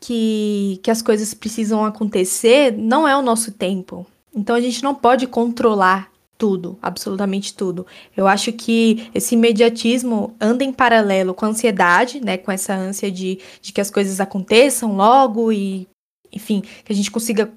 que, 0.00 0.80
que 0.82 0.90
as 0.90 1.02
coisas 1.02 1.32
precisam 1.34 1.84
acontecer 1.84 2.72
não 2.72 3.06
é 3.06 3.16
o 3.16 3.22
nosso 3.22 3.52
tempo. 3.52 4.06
Então 4.34 4.56
a 4.56 4.60
gente 4.60 4.82
não 4.82 4.94
pode 4.94 5.26
controlar 5.26 6.10
tudo, 6.38 6.78
absolutamente 6.80 7.52
tudo. 7.54 7.86
Eu 8.16 8.26
acho 8.26 8.50
que 8.52 9.10
esse 9.14 9.34
imediatismo 9.34 10.34
anda 10.40 10.64
em 10.64 10.72
paralelo 10.72 11.34
com 11.34 11.44
a 11.44 11.48
ansiedade, 11.48 12.18
né? 12.18 12.38
Com 12.38 12.50
essa 12.50 12.74
ânsia 12.74 13.10
de, 13.10 13.38
de 13.60 13.72
que 13.72 13.80
as 13.80 13.90
coisas 13.90 14.20
aconteçam 14.20 14.96
logo 14.96 15.52
e, 15.52 15.86
enfim, 16.32 16.62
que 16.62 16.92
a 16.92 16.96
gente 16.96 17.10
consiga 17.10 17.52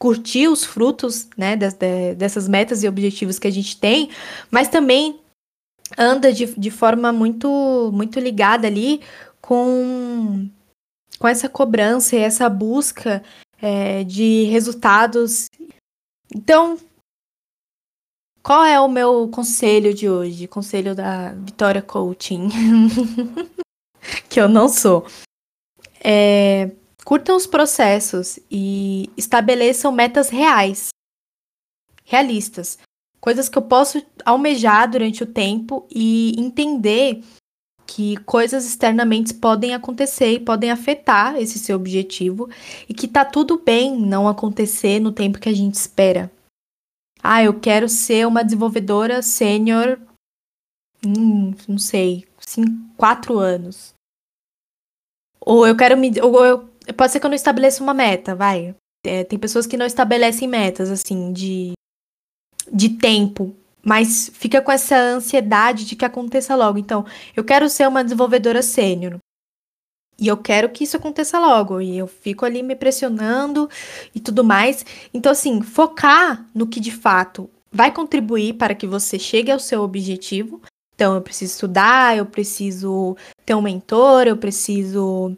curtir 0.00 0.48
os 0.48 0.64
frutos 0.64 1.28
né, 1.36 1.54
dessas 2.16 2.48
metas 2.48 2.82
e 2.82 2.88
objetivos 2.88 3.38
que 3.38 3.46
a 3.46 3.50
gente 3.50 3.78
tem, 3.78 4.08
mas 4.50 4.66
também 4.66 5.20
anda 5.98 6.32
de, 6.32 6.46
de 6.58 6.70
forma 6.70 7.12
muito, 7.12 7.90
muito 7.92 8.18
ligada 8.18 8.66
ali 8.66 9.02
com, 9.42 10.48
com 11.18 11.28
essa 11.28 11.50
cobrança 11.50 12.16
e 12.16 12.20
essa 12.20 12.48
busca 12.48 13.22
é, 13.60 14.02
de 14.04 14.44
resultados. 14.44 15.50
Então, 16.34 16.78
qual 18.42 18.64
é 18.64 18.80
o 18.80 18.88
meu 18.88 19.28
conselho 19.28 19.92
de 19.92 20.08
hoje? 20.08 20.48
Conselho 20.48 20.94
da 20.94 21.34
Vitória 21.34 21.82
Coaching, 21.82 22.48
que 24.30 24.40
eu 24.40 24.48
não 24.48 24.66
sou. 24.66 25.06
É, 26.02 26.70
Curtam 27.04 27.36
os 27.36 27.46
processos 27.46 28.38
e 28.50 29.10
estabeleçam 29.16 29.90
metas 29.90 30.28
reais, 30.28 30.88
realistas, 32.04 32.78
coisas 33.20 33.48
que 33.48 33.56
eu 33.56 33.62
posso 33.62 34.02
almejar 34.24 34.90
durante 34.90 35.22
o 35.22 35.26
tempo 35.26 35.86
e 35.90 36.34
entender 36.38 37.22
que 37.86 38.16
coisas 38.18 38.64
externamente 38.64 39.34
podem 39.34 39.74
acontecer 39.74 40.34
e 40.34 40.40
podem 40.40 40.70
afetar 40.70 41.36
esse 41.36 41.58
seu 41.58 41.76
objetivo 41.76 42.48
e 42.88 42.94
que 42.94 43.08
tá 43.08 43.24
tudo 43.24 43.58
bem 43.58 43.96
não 43.96 44.28
acontecer 44.28 45.00
no 45.00 45.10
tempo 45.10 45.40
que 45.40 45.48
a 45.48 45.54
gente 45.54 45.74
espera. 45.74 46.30
Ah, 47.22 47.42
eu 47.42 47.58
quero 47.58 47.88
ser 47.88 48.26
uma 48.26 48.44
desenvolvedora 48.44 49.22
sênior, 49.22 49.98
hum, 51.04 51.52
não 51.68 51.78
sei, 51.78 52.26
cinco, 52.38 52.70
quatro 52.96 53.38
anos. 53.38 53.92
Ou 55.40 55.66
eu 55.66 55.76
quero 55.76 55.96
me, 55.96 56.12
ou 56.20 56.44
eu 56.44 56.69
Pode 56.96 57.12
ser 57.12 57.20
que 57.20 57.26
eu 57.26 57.30
não 57.30 57.36
estabeleça 57.36 57.82
uma 57.82 57.94
meta, 57.94 58.34
vai. 58.34 58.74
É, 59.04 59.24
tem 59.24 59.38
pessoas 59.38 59.66
que 59.66 59.76
não 59.76 59.86
estabelecem 59.86 60.46
metas, 60.46 60.90
assim, 60.90 61.32
de, 61.32 61.72
de 62.72 62.90
tempo. 62.90 63.54
Mas 63.82 64.30
fica 64.34 64.60
com 64.60 64.70
essa 64.70 64.96
ansiedade 64.96 65.86
de 65.86 65.96
que 65.96 66.04
aconteça 66.04 66.54
logo. 66.54 66.78
Então, 66.78 67.06
eu 67.34 67.42
quero 67.42 67.68
ser 67.68 67.88
uma 67.88 68.04
desenvolvedora 68.04 68.62
sênior. 68.62 69.18
E 70.18 70.28
eu 70.28 70.36
quero 70.36 70.68
que 70.68 70.84
isso 70.84 70.98
aconteça 70.98 71.38
logo. 71.38 71.80
E 71.80 71.96
eu 71.96 72.06
fico 72.06 72.44
ali 72.44 72.62
me 72.62 72.76
pressionando 72.76 73.70
e 74.14 74.20
tudo 74.20 74.44
mais. 74.44 74.84
Então, 75.14 75.32
assim, 75.32 75.62
focar 75.62 76.46
no 76.54 76.66
que 76.66 76.78
de 76.78 76.92
fato 76.92 77.48
vai 77.72 77.90
contribuir 77.90 78.54
para 78.54 78.74
que 78.74 78.86
você 78.86 79.18
chegue 79.18 79.50
ao 79.50 79.58
seu 79.58 79.80
objetivo. 79.82 80.60
Então, 80.94 81.14
eu 81.14 81.22
preciso 81.22 81.54
estudar, 81.54 82.18
eu 82.18 82.26
preciso 82.26 83.16
ter 83.46 83.54
um 83.54 83.62
mentor, 83.62 84.26
eu 84.26 84.36
preciso 84.36 85.34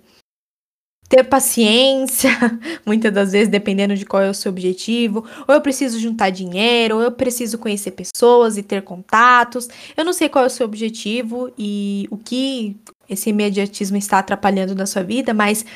ter 1.13 1.25
paciência, 1.25 2.31
muitas 2.87 3.13
das 3.13 3.33
vezes, 3.33 3.49
dependendo 3.49 3.95
de 3.95 4.07
qual 4.07 4.23
é 4.23 4.31
o 4.31 4.35
seu 4.35 4.51
objetivo, 4.51 5.29
ou 5.47 5.55
eu 5.55 5.61
preciso 5.61 6.01
juntar 6.01 6.31
dinheiro, 6.31 6.97
ou 6.97 7.03
eu 7.03 7.13
preciso 7.13 7.59
conhecer 7.59 7.91
pessoas 7.91 8.57
e 8.57 8.63
ter 8.63 8.81
contatos. 8.81 9.69
Eu 9.95 10.07
não 10.07 10.15
sei 10.15 10.31
qual 10.31 10.45
é 10.45 10.47
o 10.47 10.51
seu 10.51 10.65
objetivo 10.65 11.53
e 11.59 12.09
o 12.11 12.17
que 12.17 12.79
esse 13.11 13.29
imediatismo 13.29 13.99
está 13.99 14.21
atrapalhando 14.21 14.75
na 14.75 14.87
sua 14.87 15.03
vida, 15.03 15.35
mas 15.35 15.67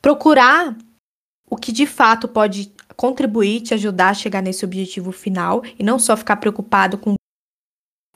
procurar 0.00 0.76
o 1.50 1.56
que 1.56 1.72
de 1.72 1.84
fato 1.84 2.28
pode 2.28 2.72
contribuir, 2.96 3.62
te 3.62 3.74
ajudar 3.74 4.10
a 4.10 4.14
chegar 4.14 4.42
nesse 4.42 4.64
objetivo 4.64 5.10
final 5.10 5.64
e 5.76 5.82
não 5.82 5.98
só 5.98 6.16
ficar 6.16 6.36
preocupado 6.36 6.96
com 6.96 7.16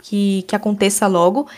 que, 0.01 0.43
que 0.47 0.55
aconteça 0.55 1.09
logo. 1.09 1.49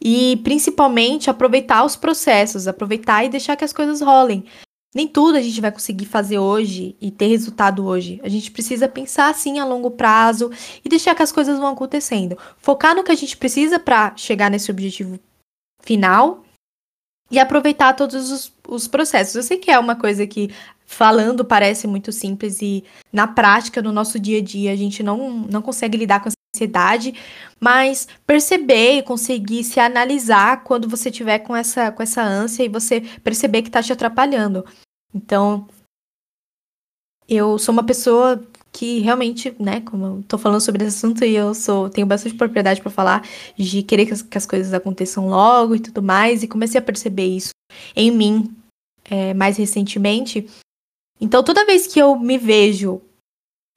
E 0.00 0.36
principalmente 0.44 1.28
aproveitar 1.28 1.84
os 1.84 1.96
processos, 1.96 2.68
aproveitar 2.68 3.24
e 3.24 3.28
deixar 3.28 3.56
que 3.56 3.64
as 3.64 3.72
coisas 3.72 4.00
rolem. 4.00 4.44
Nem 4.94 5.06
tudo 5.06 5.36
a 5.36 5.40
gente 5.40 5.60
vai 5.60 5.70
conseguir 5.70 6.06
fazer 6.06 6.38
hoje 6.38 6.96
e 7.00 7.10
ter 7.10 7.26
resultado 7.26 7.84
hoje. 7.84 8.20
A 8.22 8.28
gente 8.28 8.50
precisa 8.50 8.88
pensar 8.88 9.28
assim 9.28 9.58
a 9.58 9.64
longo 9.64 9.90
prazo 9.90 10.50
e 10.84 10.88
deixar 10.88 11.14
que 11.14 11.22
as 11.22 11.30
coisas 11.30 11.58
vão 11.58 11.68
acontecendo. 11.68 12.38
Focar 12.56 12.94
no 12.94 13.04
que 13.04 13.12
a 13.12 13.16
gente 13.16 13.36
precisa 13.36 13.78
para 13.78 14.16
chegar 14.16 14.50
nesse 14.50 14.70
objetivo 14.70 15.20
final 15.82 16.42
e 17.30 17.38
aproveitar 17.38 17.94
todos 17.94 18.30
os, 18.30 18.52
os, 18.66 18.88
processos. 18.88 19.34
Eu 19.34 19.42
sei 19.42 19.58
que 19.58 19.70
é 19.70 19.78
uma 19.78 19.94
coisa 19.94 20.26
que 20.26 20.50
falando 20.86 21.44
parece 21.44 21.86
muito 21.86 22.10
simples 22.10 22.62
e 22.62 22.82
na 23.12 23.26
prática, 23.26 23.82
no 23.82 23.92
nosso 23.92 24.18
dia 24.18 24.38
a 24.38 24.42
dia, 24.42 24.72
a 24.72 24.76
gente 24.76 25.02
não, 25.02 25.30
não 25.30 25.60
consegue 25.60 25.98
lidar 25.98 26.20
com 26.20 26.30
ansiedade, 26.54 27.14
mas 27.60 28.08
perceber 28.26 28.98
e 28.98 29.02
conseguir 29.02 29.64
se 29.64 29.80
analisar 29.80 30.64
quando 30.64 30.88
você 30.88 31.10
tiver 31.10 31.40
com 31.40 31.54
essa, 31.54 31.92
com 31.92 32.02
essa 32.02 32.22
ânsia 32.22 32.64
e 32.64 32.68
você 32.68 33.00
perceber 33.22 33.62
que 33.62 33.68
está 33.68 33.82
te 33.82 33.92
atrapalhando. 33.92 34.64
Então, 35.14 35.66
eu 37.28 37.58
sou 37.58 37.72
uma 37.72 37.84
pessoa 37.84 38.42
que 38.72 39.00
realmente, 39.00 39.54
né, 39.58 39.80
como 39.80 40.06
eu 40.06 40.24
tô 40.28 40.38
falando 40.38 40.60
sobre 40.60 40.84
esse 40.84 40.96
assunto 40.96 41.24
e 41.24 41.34
eu 41.34 41.54
sou, 41.54 41.90
tenho 41.90 42.06
bastante 42.06 42.36
propriedade 42.36 42.80
para 42.80 42.90
falar 42.90 43.26
de 43.56 43.82
querer 43.82 44.06
que 44.06 44.12
as, 44.12 44.22
que 44.22 44.38
as, 44.38 44.46
coisas 44.46 44.72
aconteçam 44.72 45.28
logo 45.28 45.74
e 45.74 45.80
tudo 45.80 46.02
mais, 46.02 46.42
e 46.42 46.48
comecei 46.48 46.78
a 46.78 46.82
perceber 46.82 47.26
isso 47.26 47.50
em 47.96 48.10
mim 48.10 48.54
é, 49.04 49.34
mais 49.34 49.56
recentemente. 49.56 50.46
Então, 51.20 51.42
toda 51.42 51.66
vez 51.66 51.86
que 51.86 51.98
eu 51.98 52.16
me 52.16 52.38
vejo 52.38 53.00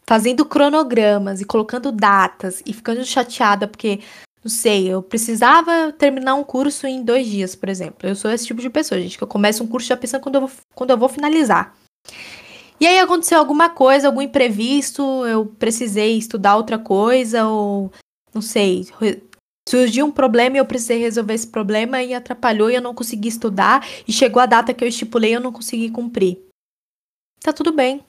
fazendo 0.05 0.46
cronogramas 0.46 1.41
e 1.41 1.46
colocando 1.46 1.91
datas 1.91 2.62
e 2.65 2.74
ficando 2.74 3.03
chateada 3.05 3.67
porque, 3.67 4.00
não 4.43 4.50
sei, 4.51 4.88
eu 4.89 5.01
precisava 5.01 5.91
terminar 5.93 6.36
um 6.36 6.43
curso 6.43 6.88
em 6.88 7.03
dois 7.03 7.27
dias, 7.27 7.55
por 7.55 7.70
exemplo. 7.70 8.10
Eu 8.10 8.15
sou 8.15 8.31
esse 8.31 8.46
tipo 8.46 8.62
de 8.62 8.70
pessoa, 8.70 9.00
gente, 9.00 9.17
que 9.17 9.24
eu 9.24 9.27
começo 9.27 9.63
um 9.63 9.67
curso 9.67 9.88
já 9.88 9.98
pensando 9.98 10.22
quando 10.22 10.36
eu 10.36 10.41
vou, 10.41 10.51
quando 10.74 10.89
eu 10.89 10.98
vou 10.98 11.10
finalizar. 11.10 11.75
E 12.79 12.88
aí 12.88 13.00
aconteceu 13.00 13.38
alguma 13.38 13.70
coisa, 13.70 14.08
algum 14.08 14.22
imprevisto, 14.22 15.03
eu 15.27 15.46
precisei 15.46 16.17
estudar 16.17 16.58
outra 16.58 16.79
coisa, 16.79 17.46
ou 17.46 17.91
não 18.34 18.41
sei, 18.41 18.88
surgiu 19.70 20.08
um 20.08 20.12
problema 20.12 20.58
e 20.58 20.60
eu 20.60 20.65
precisei 20.65 20.98
resolver 20.98 21.36
esse 21.36 21.46
problema 21.46 22.01
e 22.01 22.13
atrapalhou 22.13 22.72
e 22.72 22.75
eu 22.75 22.81
não 22.81 22.96
consegui 22.96 23.27
estudar, 23.27 23.88
e 24.08 24.12
chegou 24.12 24.41
a 24.41 24.48
data 24.48 24.74
que 24.74 24.84
eu 24.84 24.88
estipulei 24.88 25.29
e 25.29 25.34
eu 25.34 25.39
não 25.39 25.51
consegui 25.51 25.91
cumprir. 25.91 26.39
Tá 27.39 27.53
tudo 27.53 27.72
bem 27.72 28.03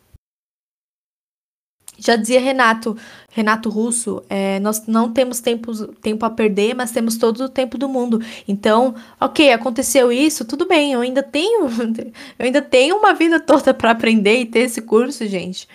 Já 2.03 2.17
dizia 2.17 2.41
Renato, 2.41 2.97
Renato 3.31 3.69
Russo, 3.71 4.25
é, 4.29 4.59
nós 4.59 4.89
não 4.89 5.13
temos 5.13 5.39
tempo, 5.39 5.87
tempo 5.95 6.27
a 6.27 6.31
perder, 6.31 6.75
mas 6.75 6.91
temos 6.91 7.17
todo 7.17 7.45
o 7.45 7.49
tempo 7.49 7.79
do 7.79 7.89
mundo. 7.89 8.21
Então, 8.49 8.97
ok, 9.21 9.53
aconteceu 9.53 10.11
isso, 10.11 10.45
tudo 10.45 10.67
bem, 10.67 10.93
eu 10.93 11.01
ainda 11.01 11.23
tenho, 11.23 11.69
eu 12.39 12.45
ainda 12.45 12.61
tenho 12.61 12.97
uma 12.97 13.15
vida 13.15 13.39
toda 13.39 13.73
para 13.73 13.93
aprender 13.93 14.41
e 14.41 14.47
ter 14.47 14.61
esse 14.61 14.83
curso, 14.83 15.25
gente. 15.29 15.69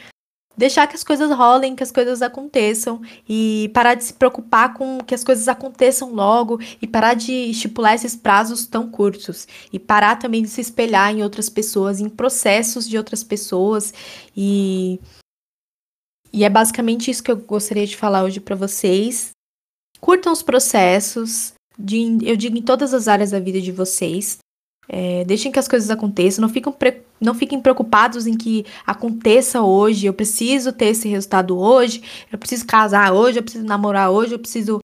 Deixar 0.58 0.88
que 0.88 0.96
as 0.96 1.04
coisas 1.04 1.32
rolem, 1.32 1.76
que 1.76 1.84
as 1.84 1.92
coisas 1.92 2.22
aconteçam 2.22 3.00
e 3.30 3.70
parar 3.74 3.94
de 3.94 4.04
se 4.04 4.14
preocupar 4.14 4.74
com 4.74 4.98
que 4.98 5.14
as 5.14 5.24
coisas 5.24 5.48
aconteçam 5.48 6.12
logo 6.12 6.60
e 6.82 6.88
parar 6.88 7.14
de 7.14 7.32
estipular 7.32 7.94
esses 7.94 8.16
prazos 8.16 8.66
tão 8.66 8.90
curtos 8.90 9.48
e 9.72 9.78
parar 9.80 10.18
também 10.18 10.42
de 10.42 10.50
se 10.50 10.60
espelhar 10.60 11.12
em 11.12 11.24
outras 11.24 11.48
pessoas, 11.48 12.02
em 12.02 12.10
processos 12.10 12.90
de 12.90 12.98
outras 12.98 13.24
pessoas 13.24 13.94
e 14.36 15.00
e 16.38 16.44
é 16.44 16.50
basicamente 16.51 17.10
isso 17.10 17.24
que 17.24 17.32
eu 17.32 17.38
gostaria 17.38 17.88
de 17.88 17.98
falar 17.98 18.24
hoje 18.24 18.39
para 18.39 18.56
vocês. 18.56 19.32
Curtam 20.00 20.32
os 20.32 20.44
processos, 20.44 21.53
de, 21.75 22.20
eu 22.22 22.38
digo 22.38 22.56
em 22.56 22.62
todas 22.62 22.94
as 22.94 23.08
áreas 23.08 23.32
da 23.32 23.39
vida 23.39 23.60
de 23.60 23.72
vocês. 23.72 24.38
É, 24.88 25.25
deixem 25.25 25.51
que 25.51 25.58
as 25.58 25.67
coisas 25.67 25.89
aconteçam, 25.89 26.44
não, 26.44 26.50
fiquem 26.50 26.72
não 27.20 27.34
fiquem 27.34 27.60
preocupados 27.60 28.27
em 28.27 28.38
que 28.38 28.67
aconteça 28.86 29.63
hoje. 29.63 30.06
Eu 30.06 30.13
preciso 30.13 30.72
ter 30.72 30.89
esse 30.89 31.08
resultado 31.10 31.58
hoje, 31.58 32.03
eu 32.32 32.38
preciso 32.38 32.67
casar 32.67 33.13
hoje, 33.13 33.39
eu 33.39 33.44
preciso 33.44 33.65
namorar 33.65 34.12
hoje, 34.12 34.34
eu 34.34 34.39
preciso 34.39 34.77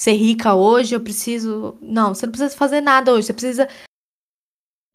ser 0.00 0.12
rica 0.12 0.54
hoje, 0.54 0.94
eu 0.94 1.00
preciso. 1.00 1.76
Não, 1.82 2.14
você 2.14 2.26
não 2.26 2.32
precisa 2.32 2.56
fazer 2.56 2.80
nada 2.80 3.12
hoje, 3.12 3.26
você 3.26 3.32
precisa 3.32 3.68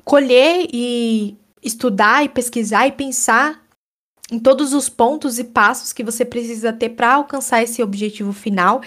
colher 0.06 0.70
e 0.72 1.36
estudar 1.62 2.24
e 2.24 2.30
pesquisar 2.30 2.88
e 2.88 2.94
pensar 2.94 3.67
em 4.32 4.40
todos 4.40 4.74
os 4.74 4.90
pontos 4.90 5.40
e 5.40 5.44
passos 5.44 5.94
que 5.94 6.04
você 6.04 6.26
precisa 6.26 6.74
ter 6.74 6.90
para 6.90 7.14
alcançar 7.14 7.64
esse 7.64 7.82
objetivo 7.82 8.34
final 8.34 8.82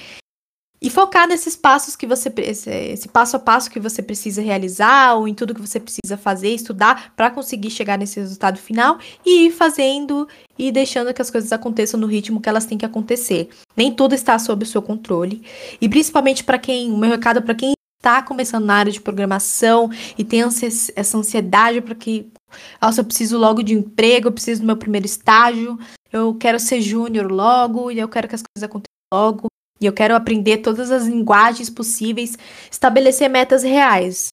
e 0.82 0.88
focar 0.88 1.28
nesses 1.28 1.54
passos 1.54 1.94
que 1.94 2.06
você 2.06 2.32
esse, 2.38 3.08
passo 3.08 3.36
a 3.36 3.38
passo 3.38 3.70
que 3.70 3.78
você 3.78 4.02
precisa 4.02 4.40
realizar 4.40 5.14
ou 5.14 5.28
em 5.28 5.34
tudo 5.34 5.54
que 5.54 5.60
você 5.60 5.78
precisa 5.78 6.16
fazer, 6.16 6.54
estudar 6.54 7.12
para 7.14 7.30
conseguir 7.30 7.70
chegar 7.70 7.98
nesse 7.98 8.18
resultado 8.18 8.58
final 8.58 8.98
e 9.24 9.46
ir 9.46 9.50
fazendo 9.50 10.26
e 10.58 10.72
deixando 10.72 11.12
que 11.12 11.20
as 11.20 11.30
coisas 11.30 11.52
aconteçam 11.52 12.00
no 12.00 12.06
ritmo 12.06 12.40
que 12.40 12.48
elas 12.48 12.64
têm 12.64 12.78
que 12.78 12.86
acontecer. 12.86 13.50
Nem 13.76 13.92
tudo 13.92 14.14
está 14.14 14.38
sob 14.38 14.64
o 14.64 14.66
seu 14.66 14.80
controle 14.80 15.42
e 15.80 15.88
principalmente 15.88 16.42
para 16.42 16.58
quem, 16.58 16.90
o 16.90 16.96
meu 16.96 17.10
recado 17.10 17.42
para 17.42 17.54
quem 17.54 17.72
está 18.00 18.22
começando 18.22 18.64
na 18.64 18.76
área 18.76 18.90
de 18.90 19.00
programação 19.00 19.90
e 20.16 20.24
tem 20.24 20.40
essa 20.40 21.18
ansiedade 21.18 21.82
para 21.82 21.94
que 21.94 22.32
nossa, 22.80 23.00
eu 23.00 23.04
preciso 23.04 23.38
logo 23.38 23.62
de 23.62 23.74
emprego, 23.74 24.28
eu 24.28 24.32
preciso 24.32 24.62
do 24.62 24.66
meu 24.66 24.76
primeiro 24.76 25.06
estágio, 25.06 25.78
eu 26.10 26.34
quero 26.34 26.58
ser 26.58 26.80
júnior 26.80 27.30
logo, 27.30 27.92
e 27.92 27.98
eu 27.98 28.08
quero 28.08 28.26
que 28.26 28.34
as 28.34 28.42
coisas 28.42 28.68
aconteçam 28.68 28.90
logo, 29.12 29.46
e 29.80 29.86
eu 29.86 29.92
quero 29.92 30.16
aprender 30.16 30.58
todas 30.58 30.90
as 30.90 31.06
linguagens 31.06 31.70
possíveis, 31.70 32.36
estabelecer 32.70 33.30
metas 33.30 33.62
reais. 33.62 34.28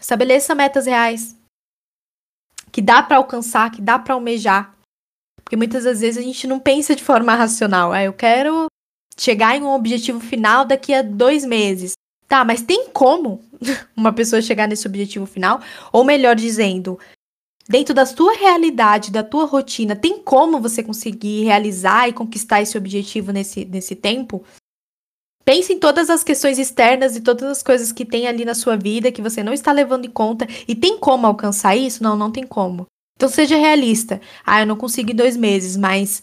Estabeleça 0.00 0.54
metas 0.54 0.86
reais 0.86 1.36
que 2.72 2.82
dá 2.82 3.02
para 3.02 3.16
alcançar, 3.16 3.70
que 3.70 3.80
dá 3.80 3.98
para 3.98 4.14
almejar. 4.14 4.76
Porque 5.42 5.56
muitas 5.56 5.84
das 5.84 6.00
vezes 6.00 6.18
a 6.18 6.26
gente 6.26 6.46
não 6.46 6.58
pensa 6.58 6.94
de 6.94 7.02
forma 7.02 7.34
racional. 7.34 7.92
Ah, 7.92 8.02
eu 8.02 8.12
quero 8.12 8.66
chegar 9.16 9.56
em 9.56 9.62
um 9.62 9.74
objetivo 9.74 10.20
final 10.20 10.64
daqui 10.64 10.92
a 10.92 11.02
dois 11.02 11.44
meses. 11.44 11.92
Tá, 12.28 12.44
mas 12.44 12.62
tem 12.62 12.88
como 12.88 13.44
uma 13.96 14.12
pessoa 14.12 14.42
chegar 14.42 14.66
nesse 14.66 14.86
objetivo 14.86 15.26
final? 15.26 15.60
Ou 15.92 16.04
melhor 16.04 16.34
dizendo, 16.34 16.98
dentro 17.68 17.94
da 17.94 18.04
sua 18.04 18.34
realidade, 18.34 19.10
da 19.10 19.22
tua 19.22 19.44
rotina, 19.44 19.94
tem 19.94 20.20
como 20.20 20.60
você 20.60 20.82
conseguir 20.82 21.44
realizar 21.44 22.08
e 22.08 22.12
conquistar 22.12 22.62
esse 22.62 22.76
objetivo 22.76 23.32
nesse, 23.32 23.64
nesse 23.64 23.94
tempo? 23.94 24.44
Pense 25.44 25.72
em 25.72 25.78
todas 25.78 26.10
as 26.10 26.24
questões 26.24 26.58
externas 26.58 27.14
e 27.14 27.20
todas 27.20 27.48
as 27.48 27.62
coisas 27.62 27.92
que 27.92 28.04
tem 28.04 28.26
ali 28.26 28.44
na 28.44 28.54
sua 28.54 28.76
vida 28.76 29.12
que 29.12 29.22
você 29.22 29.44
não 29.44 29.52
está 29.52 29.70
levando 29.70 30.04
em 30.04 30.10
conta. 30.10 30.44
E 30.66 30.74
tem 30.74 30.98
como 30.98 31.24
alcançar 31.24 31.76
isso? 31.76 32.02
Não, 32.02 32.16
não 32.16 32.32
tem 32.32 32.44
como. 32.44 32.86
Então 33.16 33.28
seja 33.28 33.56
realista. 33.56 34.20
Ah, 34.44 34.60
eu 34.60 34.66
não 34.66 34.76
consigo 34.76 35.12
em 35.12 35.14
dois 35.14 35.36
meses, 35.36 35.76
mas 35.76 36.20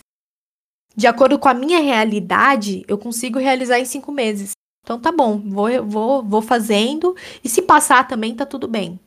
de 0.95 1.07
acordo 1.07 1.39
com 1.39 1.47
a 1.47 1.53
minha 1.53 1.79
realidade, 1.79 2.83
eu 2.85 2.97
consigo 2.97 3.39
realizar 3.39 3.79
em 3.79 3.85
cinco 3.85 4.11
meses. 4.11 4.51
Então 4.83 4.99
tá 4.99 5.11
bom, 5.11 5.39
vou, 5.39 5.69
vou, 5.85 6.23
vou 6.23 6.41
fazendo. 6.41 7.15
E 7.43 7.49
se 7.49 7.61
passar 7.61 8.07
também, 8.07 8.35
tá 8.35 8.45
tudo 8.45 8.67
bem. 8.67 8.99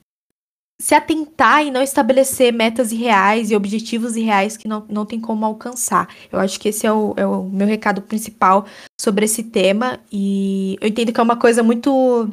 Se 0.80 0.94
atentar 0.94 1.64
e 1.64 1.70
não 1.70 1.82
estabelecer 1.82 2.52
metas 2.52 2.92
irreais 2.92 3.50
e 3.50 3.56
objetivos 3.56 4.16
irreais 4.16 4.56
que 4.56 4.68
não, 4.68 4.84
não 4.88 5.06
tem 5.06 5.20
como 5.20 5.44
alcançar. 5.44 6.08
Eu 6.32 6.38
acho 6.38 6.58
que 6.58 6.68
esse 6.68 6.86
é 6.86 6.92
o, 6.92 7.14
é 7.16 7.26
o 7.26 7.44
meu 7.44 7.66
recado 7.66 8.02
principal 8.02 8.66
sobre 9.00 9.26
esse 9.26 9.42
tema. 9.42 10.00
E 10.10 10.76
eu 10.80 10.88
entendo 10.88 11.12
que 11.12 11.20
é 11.20 11.22
uma 11.22 11.36
coisa 11.36 11.62
muito 11.62 12.28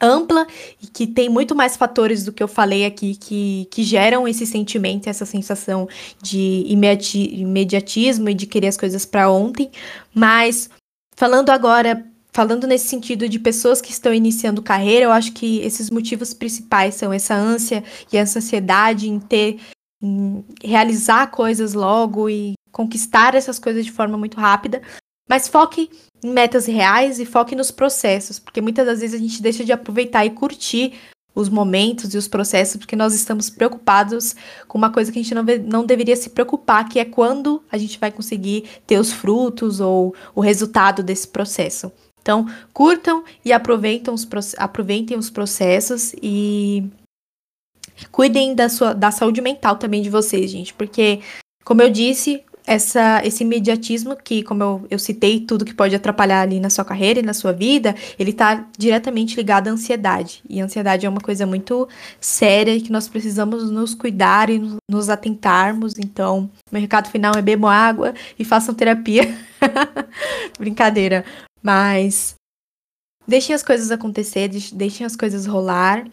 ampla 0.00 0.46
e 0.82 0.86
que 0.86 1.06
tem 1.06 1.28
muito 1.28 1.54
mais 1.54 1.76
fatores 1.76 2.24
do 2.24 2.32
que 2.32 2.42
eu 2.42 2.48
falei 2.48 2.84
aqui 2.84 3.14
que, 3.16 3.66
que 3.70 3.82
geram 3.82 4.28
esse 4.28 4.44
sentimento, 4.44 5.08
essa 5.08 5.24
sensação 5.24 5.88
de 6.20 6.64
imedi 6.66 7.40
imediatismo 7.40 8.28
e 8.28 8.34
de 8.34 8.46
querer 8.46 8.68
as 8.68 8.76
coisas 8.76 9.06
para 9.06 9.30
ontem. 9.30 9.70
Mas 10.14 10.68
falando 11.16 11.50
agora 11.50 12.04
falando 12.36 12.66
nesse 12.66 12.86
sentido 12.86 13.26
de 13.30 13.38
pessoas 13.38 13.80
que 13.80 13.90
estão 13.90 14.12
iniciando 14.12 14.60
carreira, 14.60 15.06
eu 15.06 15.10
acho 15.10 15.32
que 15.32 15.58
esses 15.60 15.88
motivos 15.88 16.34
principais 16.34 16.94
são 16.94 17.10
essa 17.10 17.34
ânsia 17.34 17.82
e 18.12 18.18
essa 18.18 18.40
ansiedade 18.40 19.08
em 19.08 19.18
ter, 19.18 19.58
em 20.02 20.44
realizar 20.62 21.28
coisas 21.28 21.72
logo 21.72 22.28
e 22.28 22.52
conquistar 22.70 23.34
essas 23.34 23.58
coisas 23.58 23.86
de 23.86 23.90
forma 23.90 24.18
muito 24.18 24.38
rápida. 24.38 24.82
Mas 25.26 25.48
foque 25.48 25.88
em 26.22 26.30
metas 26.30 26.66
reais 26.66 27.18
e 27.18 27.24
foque 27.24 27.56
nos 27.56 27.70
processos, 27.70 28.38
porque 28.38 28.60
muitas 28.60 28.84
das 28.84 29.00
vezes 29.00 29.18
a 29.18 29.22
gente 29.22 29.40
deixa 29.40 29.64
de 29.64 29.72
aproveitar 29.72 30.26
e 30.26 30.30
curtir 30.30 30.92
os 31.34 31.48
momentos 31.48 32.12
e 32.12 32.18
os 32.18 32.28
processos, 32.28 32.76
porque 32.76 32.96
nós 32.96 33.14
estamos 33.14 33.48
preocupados 33.48 34.36
com 34.68 34.76
uma 34.76 34.92
coisa 34.92 35.10
que 35.10 35.18
a 35.18 35.22
gente 35.22 35.34
não, 35.34 35.44
não 35.64 35.86
deveria 35.86 36.16
se 36.16 36.28
preocupar, 36.28 36.86
que 36.86 36.98
é 36.98 37.04
quando 37.06 37.62
a 37.72 37.78
gente 37.78 37.98
vai 37.98 38.12
conseguir 38.12 38.64
ter 38.86 38.98
os 38.98 39.10
frutos 39.10 39.80
ou 39.80 40.14
o 40.34 40.42
resultado 40.42 41.02
desse 41.02 41.28
processo. 41.28 41.90
Então, 42.26 42.44
curtam 42.72 43.22
e 43.44 43.52
aproveitem 43.52 44.12
os, 44.12 44.26
aproveitem 44.58 45.16
os 45.16 45.30
processos 45.30 46.12
e 46.20 46.84
cuidem 48.10 48.52
da, 48.52 48.68
sua, 48.68 48.92
da 48.92 49.12
saúde 49.12 49.40
mental 49.40 49.76
também 49.76 50.02
de 50.02 50.10
vocês, 50.10 50.50
gente, 50.50 50.74
porque, 50.74 51.20
como 51.64 51.82
eu 51.82 51.88
disse, 51.88 52.42
essa, 52.66 53.24
esse 53.24 53.44
imediatismo 53.44 54.16
que, 54.16 54.42
como 54.42 54.60
eu, 54.60 54.86
eu 54.90 54.98
citei, 54.98 55.38
tudo 55.38 55.64
que 55.64 55.72
pode 55.72 55.94
atrapalhar 55.94 56.40
ali 56.40 56.58
na 56.58 56.68
sua 56.68 56.84
carreira 56.84 57.20
e 57.20 57.22
na 57.22 57.32
sua 57.32 57.52
vida, 57.52 57.94
ele 58.18 58.30
está 58.30 58.66
diretamente 58.76 59.36
ligado 59.36 59.68
à 59.68 59.70
ansiedade. 59.70 60.42
E 60.50 60.60
a 60.60 60.64
ansiedade 60.64 61.06
é 61.06 61.08
uma 61.08 61.20
coisa 61.20 61.46
muito 61.46 61.88
séria 62.20 62.74
e 62.74 62.80
que 62.80 62.90
nós 62.90 63.06
precisamos 63.06 63.70
nos 63.70 63.94
cuidar 63.94 64.50
e 64.50 64.60
nos 64.90 65.08
atentarmos. 65.08 65.94
Então, 65.96 66.50
meu 66.72 66.80
recado 66.80 67.08
final 67.08 67.34
é 67.36 67.40
bebam 67.40 67.70
água 67.70 68.14
e 68.36 68.44
façam 68.44 68.74
terapia. 68.74 69.32
Brincadeira. 70.58 71.24
Mas 71.62 72.34
deixem 73.26 73.54
as 73.54 73.62
coisas 73.62 73.90
acontecer, 73.90 74.48
deixem 74.72 75.06
as 75.06 75.16
coisas 75.16 75.46
rolar. 75.46 76.08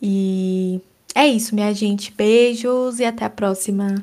E 0.00 0.80
é 1.14 1.26
isso, 1.26 1.54
minha 1.54 1.72
gente. 1.72 2.12
Beijos 2.12 2.98
e 3.00 3.04
até 3.04 3.24
a 3.24 3.30
próxima. 3.30 4.02